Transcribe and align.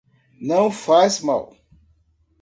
Não 0.41 0.71
faz 0.71 1.19
mal. 1.21 1.55